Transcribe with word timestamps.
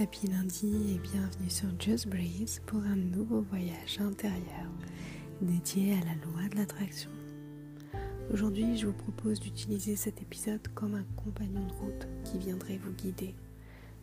Happy 0.00 0.28
lundi 0.28 0.94
et 0.94 0.98
bienvenue 0.98 1.50
sur 1.50 1.68
Just 1.78 2.08
Breeze 2.08 2.62
pour 2.64 2.80
un 2.80 2.96
nouveau 2.96 3.42
voyage 3.42 4.00
intérieur 4.00 4.70
dédié 5.42 5.92
à 5.92 6.00
la 6.06 6.14
loi 6.24 6.48
de 6.50 6.56
l'attraction. 6.56 7.10
Aujourd'hui, 8.32 8.78
je 8.78 8.86
vous 8.86 8.94
propose 8.94 9.40
d'utiliser 9.40 9.96
cet 9.96 10.22
épisode 10.22 10.66
comme 10.74 10.94
un 10.94 11.04
compagnon 11.22 11.66
de 11.66 11.72
route 11.74 12.08
qui 12.24 12.38
viendrait 12.38 12.78
vous 12.78 12.92
guider 12.92 13.34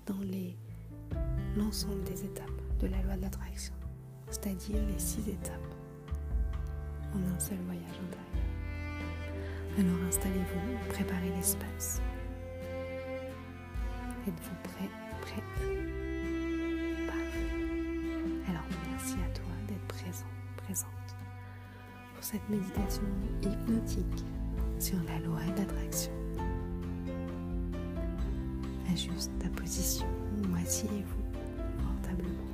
dans 0.06 0.20
l'ensemble 1.56 2.04
des 2.04 2.26
étapes 2.26 2.62
de 2.80 2.86
la 2.86 3.02
loi 3.02 3.16
de 3.16 3.24
l'attraction, 3.24 3.74
c'est-à-dire 4.30 4.78
les 4.94 5.00
six 5.00 5.28
étapes 5.28 5.74
en 7.16 7.36
un 7.36 7.40
seul 7.40 7.58
voyage 7.66 8.00
intérieur. 8.06 8.46
Alors 9.80 10.08
installez-vous, 10.08 10.90
préparez 10.90 11.32
l'espace. 11.36 12.04
Êtes-vous 14.28 14.56
prêt, 14.62 15.07
cette 22.30 22.50
méditation 22.50 23.04
hypnotique 23.42 24.26
sur 24.80 24.98
la 25.08 25.18
loi 25.26 25.40
de 25.56 25.60
l'attraction. 25.62 26.12
Ajuste 28.92 29.32
ta 29.40 29.48
position 29.50 30.06
ou 30.38 30.56
asseyez-vous 30.62 31.24
confortablement 31.78 32.52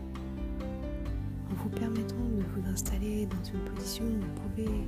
en 1.49 1.55
vous 1.55 1.69
permettant 1.69 2.13
de 2.15 2.43
vous 2.53 2.69
installer 2.69 3.25
dans 3.25 3.43
une 3.51 3.73
position 3.73 4.05
où 4.05 4.21
vous 4.21 4.41
pouvez 4.41 4.87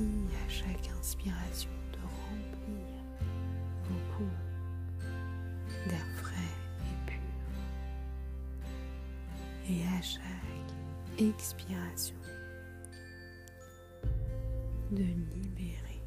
à 0.00 0.48
chaque 0.48 0.88
inspiration 0.98 1.70
de 1.92 1.98
remplir 1.98 3.02
vos 3.84 4.00
poumons 4.12 4.30
d'air 5.86 6.06
frais 6.16 6.54
et 6.80 7.10
pur. 7.10 7.20
Et 9.68 9.82
à 9.98 10.00
chaque 10.00 10.72
expiration, 11.18 12.16
de 14.92 15.02
libérer 15.02 16.02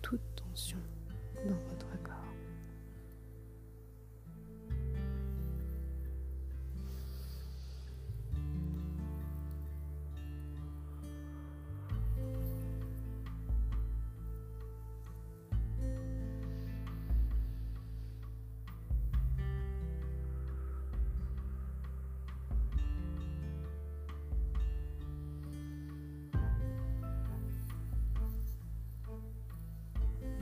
toute 0.00 0.20
tension 0.34 0.78
dans 1.46 1.60
votre 1.68 2.02
corps. 2.02 2.05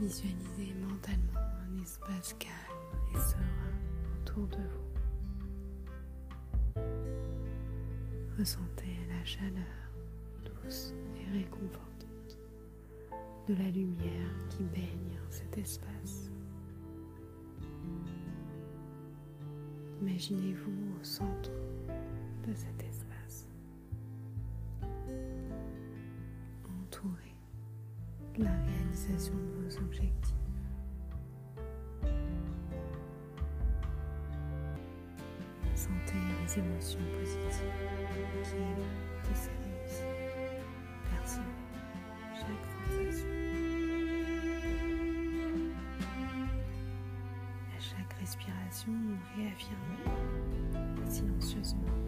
Visualisez 0.05 0.75
mentalement 0.87 1.39
un 1.39 1.81
espace 1.81 2.35
calme 2.37 2.53
et 3.11 3.17
serein 3.17 3.41
autour 4.21 4.45
de 4.49 4.57
vous. 4.57 4.85
Ressentez 8.37 8.99
la 9.09 9.25
chaleur 9.25 9.89
douce 10.43 10.93
et 11.15 11.25
réconfortante 11.35 12.37
de 13.47 13.55
la 13.55 13.71
lumière 13.71 14.29
qui 14.51 14.61
baigne 14.65 15.19
cet 15.31 15.57
espace. 15.57 16.29
Imaginez-vous 20.03 20.99
au 21.01 21.03
centre 21.03 21.49
de 22.47 22.53
cet 22.53 22.79
espace, 22.79 22.84
de 29.07 29.63
vos 29.63 29.77
objectifs. 29.77 30.33
Sentez 35.75 36.21
les 36.41 36.59
émotions 36.59 36.99
positives 37.19 37.71
qui 38.03 38.55
émanent 38.55 38.95
de 39.21 39.33
chaque 42.33 42.65
sensation. 42.73 43.29
À 47.75 47.79
chaque 47.79 48.13
respiration, 48.19 48.93
réaffirmez 49.35 50.05
silencieusement 51.07 52.04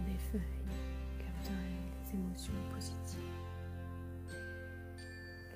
des 0.00 0.18
feuilles 0.30 0.40
capteraient 1.18 1.54
les 2.04 2.14
émotions 2.18 2.52
positives. 2.72 3.20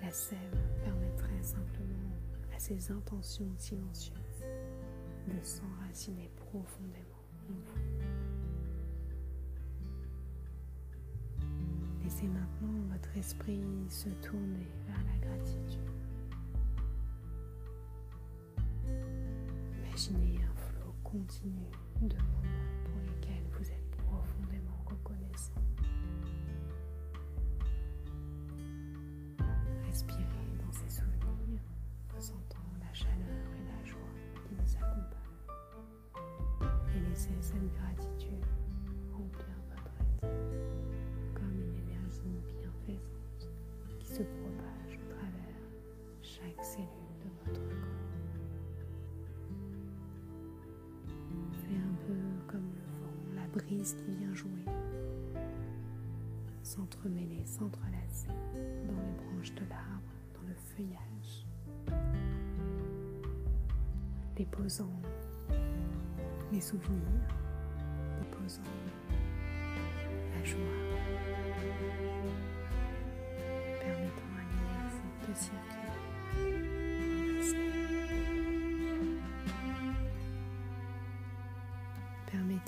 La 0.02 0.10
sève 0.10 0.38
permettrait 0.84 1.42
simplement 1.42 2.16
à 2.54 2.58
ces 2.58 2.90
intentions 2.90 3.52
silencieuses 3.58 4.44
de 5.28 5.44
s'enraciner 5.44 6.30
profondément 6.36 7.24
en 7.48 7.52
vous. 7.52 7.80
Laissez 12.02 12.26
maintenant 12.26 12.80
votre 12.92 13.16
esprit 13.16 13.62
se 13.88 14.08
tourner 14.26 14.66
vers 14.86 15.04
la 15.04 15.28
gratitude. 15.28 15.89
Imaginez 20.00 20.40
un 20.42 20.54
flot 20.54 20.94
continu 21.04 21.68
de 22.00 22.16
moments 22.16 22.80
pour 22.84 22.98
lesquels 23.02 23.44
vous 23.50 23.70
êtes 23.70 23.90
profondément 23.98 24.82
reconnaissant. 24.86 25.60
Respirez 29.86 30.24
dans 30.58 30.72
ces 30.72 30.88
souvenirs, 30.88 31.60
ressentant 32.16 32.64
la 32.80 32.94
chaleur 32.94 33.44
et 33.58 33.64
la 33.68 33.84
joie 33.84 34.14
qui 34.42 34.54
nous 34.54 34.74
accompagnent. 34.76 35.50
Et 36.96 37.00
laissez 37.10 37.36
cette 37.42 37.70
gratitude 37.74 38.46
remplir 39.12 39.58
qui 53.80 54.14
vient 54.18 54.34
jouer, 54.34 54.66
s'entremêler, 56.62 57.42
s'entrelacer 57.46 58.28
dans 58.28 58.92
les 58.92 59.12
branches 59.24 59.54
de 59.54 59.62
l'arbre, 59.70 60.12
dans 60.34 60.46
le 60.46 60.54
feuillage, 60.54 61.46
déposant 64.36 64.92
les 66.52 66.60
souvenirs, 66.60 67.00
déposant 68.18 68.60
la 70.34 70.44
joie, 70.44 70.58
permettant 73.80 74.32
à 74.36 74.42
l'énergie 74.44 75.10
de 75.26 75.34
circuler. 75.34 75.79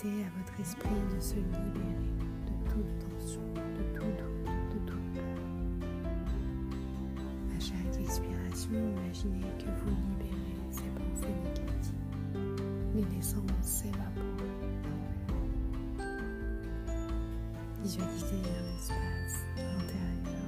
À 0.04 0.08
votre 0.36 0.60
esprit 0.60 0.90
de 1.14 1.20
se 1.20 1.36
libérer 1.36 2.10
de 2.46 2.70
toute 2.70 2.98
tension, 2.98 3.40
de 3.54 3.96
tout 3.96 4.04
doute, 4.04 4.52
de 4.74 4.78
toute 4.80 5.14
peur. 5.14 5.22
À 7.56 7.60
chaque 7.60 8.00
expiration, 8.00 8.72
imaginez 8.72 9.46
que 9.60 9.70
vous 9.84 9.94
libérez 9.94 10.72
ces 10.72 10.90
pensées 10.98 11.42
l'essence 12.94 13.42
s'évapore. 13.62 14.02
Visualisez 17.80 18.42
un 18.58 18.76
espace 18.76 19.38
intérieur 19.56 20.41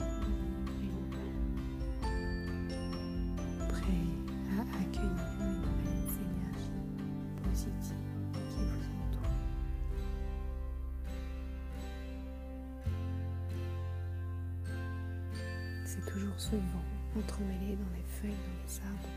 C'est 15.94 16.11
toujours 16.11 16.35
ce 16.38 16.56
vent 16.56 16.85
entremêlé 17.17 17.76
dans 17.76 17.96
les 17.96 18.02
feuilles, 18.02 18.31
dans 18.32 18.67
les 18.67 18.81
arbres, 18.81 19.08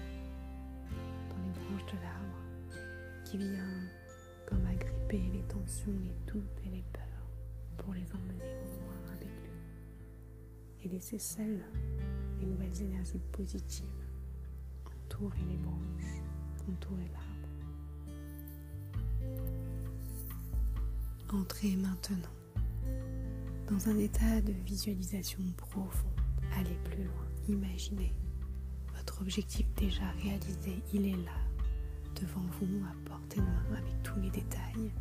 dans 1.29 1.41
les 1.43 1.49
branches 1.65 1.91
de 1.91 1.97
l'arbre, 2.03 2.37
qui 3.25 3.37
vient 3.37 3.81
comme 4.45 4.63
agripper 4.67 5.23
les 5.33 5.41
tensions, 5.47 5.91
les 6.03 6.31
doutes 6.31 6.61
et 6.67 6.69
les 6.69 6.83
peurs 6.93 7.31
pour 7.77 7.95
les 7.95 8.05
emmener 8.13 8.43
au 8.43 8.83
loin 8.83 9.11
avec 9.15 9.27
lui 9.27 10.85
et 10.85 10.89
laisser 10.89 11.17
seules 11.17 11.63
les 12.39 12.45
nouvelles 12.45 12.79
énergies 12.79 13.21
positives 13.31 13.83
entourer 14.85 15.39
les 15.49 15.57
branches, 15.57 16.21
entourer 16.69 17.09
l'arbre. 17.11 17.49
Entrez 21.33 21.75
maintenant 21.75 22.29
dans 23.67 23.89
un 23.89 23.97
état 23.97 24.41
de 24.41 24.53
visualisation 24.63 25.41
profond. 25.57 26.05
Allez 26.55 26.77
plus 26.85 27.03
loin, 27.03 27.27
imaginez 27.47 28.13
votre 28.95 29.21
objectif 29.21 29.65
déjà 29.75 30.09
réalisé, 30.23 30.81
il 30.93 31.07
est 31.07 31.25
là, 31.25 31.39
devant 32.19 32.45
vous, 32.59 32.83
à 32.85 33.09
portée 33.09 33.39
de 33.39 33.45
main, 33.45 33.77
avec 33.77 34.03
tous 34.03 34.19
les 34.19 34.29
détails 34.29 34.91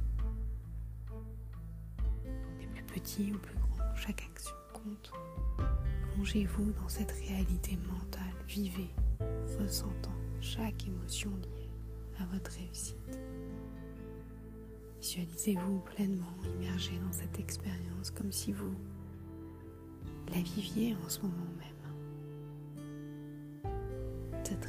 petit 2.97 3.31
ou 3.31 3.39
plus 3.39 3.57
grand, 3.57 3.95
chaque 3.95 4.23
action 4.23 4.55
compte. 4.73 5.13
Plongez-vous 6.15 6.73
dans 6.73 6.89
cette 6.89 7.13
réalité 7.13 7.79
mentale, 7.93 8.35
vivez, 8.49 8.89
ressentant 9.61 10.15
chaque 10.41 10.87
émotion 10.87 11.31
liée 11.43 11.69
à 12.19 12.25
votre 12.33 12.51
réussite. 12.53 13.19
Visualisez-vous 15.03 15.81
pleinement 15.81 16.33
immergé 16.55 16.93
dans 17.05 17.13
cette 17.13 17.39
expérience 17.39 18.11
comme 18.11 18.33
si 18.33 18.53
vous 18.53 18.75
la 20.35 20.41
viviez 20.41 20.95
en 21.05 21.09
ce 21.09 21.21
moment 21.21 21.35
même. 21.59 21.73
Cette 24.45 24.67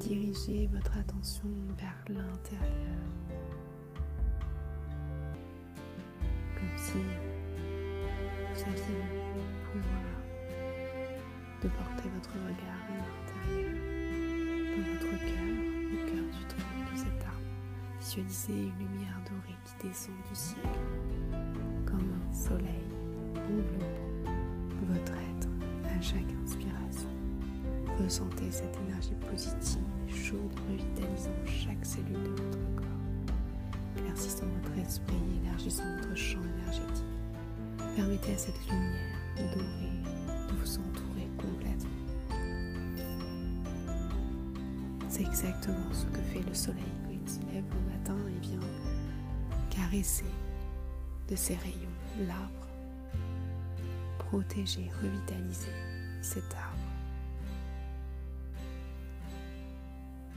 dirigez 0.00 0.66
votre 0.72 0.96
attention 0.98 1.48
vers 1.78 2.04
l'intérieur, 2.08 3.04
comme 6.54 6.76
si 6.76 6.98
vous 8.54 8.62
aviez 8.62 9.02
le 9.36 9.70
pouvoir 9.70 10.16
de 11.62 11.68
porter 11.68 12.08
votre 12.14 12.32
regard 12.32 12.99
Visualisez 18.10 18.52
une 18.52 18.88
lumière 18.88 19.20
dorée 19.24 19.56
qui 19.64 19.86
descend 19.86 20.16
du 20.28 20.34
ciel, 20.34 20.58
comme 21.86 22.10
un 22.10 22.34
soleil 22.34 22.82
enveloppant 23.36 24.34
votre 24.88 25.12
être 25.12 25.48
à 25.84 26.00
chaque 26.00 26.26
inspiration. 26.42 27.08
Ressentez 28.02 28.50
cette 28.50 28.76
énergie 28.84 29.14
positive 29.30 29.84
chaude, 30.08 30.52
revitalisant 30.68 31.30
chaque 31.46 31.86
cellule 31.86 32.24
de 32.24 32.30
votre 32.30 32.74
corps, 32.74 33.36
éclaircissant 33.98 34.46
votre 34.60 34.76
esprit, 34.80 35.14
élargissant 35.44 35.84
votre 36.00 36.16
champ 36.16 36.42
énergétique. 36.58 37.04
Permettez 37.94 38.34
à 38.34 38.38
cette 38.38 38.66
lumière 38.68 39.54
dorée 39.54 40.48
de 40.48 40.54
vous 40.56 40.78
entourer 40.80 41.28
complètement. 41.38 41.90
C'est 45.08 45.22
exactement 45.22 45.92
ce 45.92 46.06
que 46.06 46.20
fait 46.22 46.42
le 46.44 46.54
soleil 46.54 46.82
se 47.30 47.40
lève 47.52 47.64
le 47.64 47.92
matin 47.92 48.16
et 48.28 48.40
vient 48.40 48.60
caresser 49.70 50.24
de 51.28 51.36
ses 51.36 51.54
rayons 51.54 52.26
l'arbre, 52.26 52.66
protéger, 54.18 54.90
revitaliser 55.00 55.72
cet 56.22 56.54
arbre 56.54 56.90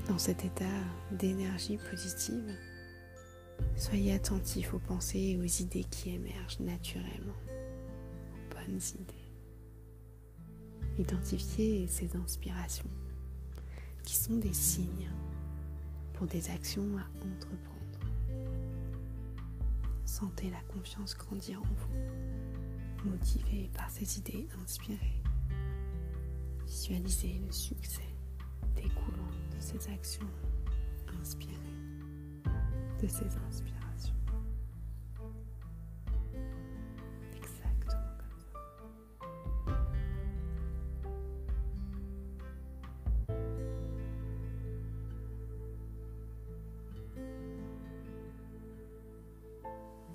dans 0.08 0.18
cet 0.18 0.44
état 0.44 0.66
d'énergie 1.12 1.80
positive, 1.90 2.56
soyez 3.76 4.14
attentif 4.14 4.74
aux 4.74 4.80
pensées 4.80 5.20
et 5.20 5.38
aux 5.38 5.44
idées 5.44 5.86
qui 5.86 6.12
émergent 6.12 6.60
naturellement, 6.60 7.34
aux 8.34 8.54
bonnes 8.54 8.82
idées. 9.00 9.14
Identifiez 11.00 11.88
ces 11.88 12.16
inspirations 12.16 12.90
qui 14.04 14.16
sont 14.16 14.36
des 14.36 14.54
signes 14.54 15.10
pour 16.14 16.28
des 16.28 16.50
actions 16.50 16.98
à 16.98 17.06
entreprendre. 17.26 17.74
Sentez 20.06 20.50
la 20.50 20.62
confiance 20.74 21.18
grandir 21.18 21.62
en 21.62 21.74
vous, 21.74 23.10
motivé 23.10 23.70
par 23.76 23.90
ces 23.90 24.20
idées 24.20 24.48
inspirées. 24.64 25.22
Visualisez 26.66 27.42
le 27.46 27.52
succès 27.52 28.16
découlant 28.76 29.32
de 29.56 29.60
ces 29.60 29.90
actions 29.92 30.30
inspirées, 31.20 31.54
de 33.02 33.08
ces 33.08 33.26
inspirations. 33.48 33.73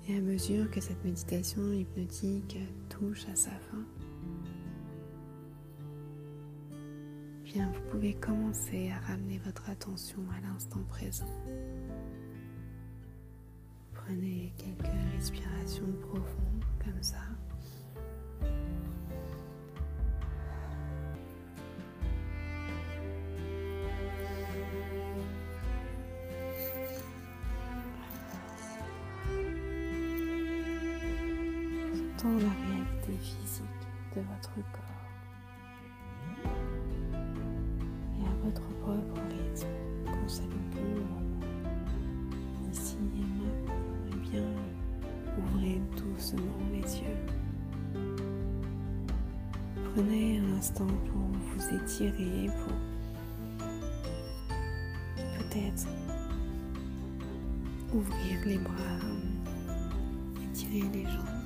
Et 0.09 0.17
à 0.17 0.21
mesure 0.21 0.71
que 0.71 0.81
cette 0.81 1.05
méditation 1.05 1.71
hypnotique 1.71 2.57
touche 2.89 3.27
à 3.31 3.35
sa 3.35 3.51
fin, 3.51 3.85
bien 7.43 7.71
vous 7.71 7.91
pouvez 7.91 8.15
commencer 8.15 8.89
à 8.89 8.97
ramener 9.05 9.39
votre 9.45 9.69
attention 9.69 10.17
à 10.35 10.41
l'instant 10.41 10.81
présent. 10.89 11.29
Prenez 13.93 14.51
quelques 14.57 14.91
respirations 15.13 15.93
profondes 16.01 16.65
comme 16.83 17.03
ça. 17.03 17.21
Sentons 32.19 32.37
la 32.39 32.51
réalité 32.67 33.13
physique 33.21 33.63
de 34.13 34.21
votre 34.21 34.53
corps. 34.73 34.83
votre 38.43 38.67
propre 38.81 39.21
rythme 39.29 39.67
quand 40.05 40.27
ça 40.27 40.43
le 40.43 40.49
bon 40.75 41.05
Ici 42.73 42.97
et 43.15 43.21
maintenant, 43.21 43.83
et 44.11 44.15
bien, 44.29 44.51
ouvrez 45.37 45.81
doucement 45.95 46.59
les 46.73 46.97
yeux. 46.99 47.21
Prenez 49.93 50.39
un 50.39 50.57
instant 50.57 50.87
pour 50.87 51.21
vous 51.21 51.75
étirer, 51.75 52.49
pour 52.65 52.77
peut-être 55.37 55.87
ouvrir 57.93 58.45
les 58.45 58.57
bras, 58.57 59.07
étirer 60.51 60.83
les 60.93 61.05
jambes. 61.05 61.38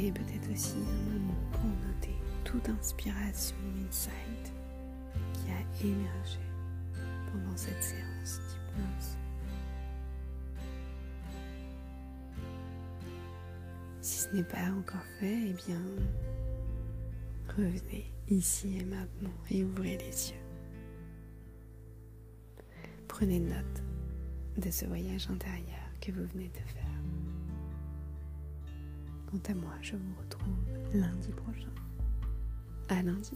Prenez 0.00 0.12
peut-être 0.12 0.50
aussi 0.50 0.76
un 0.78 1.12
moment 1.12 1.34
pour 1.52 1.66
noter 1.86 2.16
toute 2.42 2.70
inspiration 2.70 3.56
inside 3.86 4.50
émerger 5.82 6.40
pendant 7.30 7.56
cette 7.56 7.82
séance 7.82 8.40
d'hypnose. 8.40 9.18
Si 14.00 14.20
ce 14.20 14.34
n'est 14.34 14.42
pas 14.42 14.70
encore 14.78 15.04
fait, 15.18 15.48
eh 15.48 15.52
bien, 15.66 15.82
revenez 17.48 18.10
ici 18.28 18.78
et 18.78 18.84
maintenant 18.84 19.34
et 19.50 19.64
ouvrez 19.64 19.98
les 19.98 20.30
yeux. 20.30 20.36
Prenez 23.06 23.40
note 23.40 23.82
de 24.56 24.70
ce 24.70 24.86
voyage 24.86 25.28
intérieur 25.28 25.90
que 26.00 26.10
vous 26.12 26.26
venez 26.32 26.48
de 26.48 26.70
faire. 26.72 26.89
Quant 29.30 29.52
à 29.52 29.54
moi, 29.54 29.72
je 29.80 29.94
vous 29.96 30.14
retrouve 30.18 30.56
lundi 30.92 31.28
prochain. 31.30 31.70
À 32.88 33.02
lundi. 33.02 33.32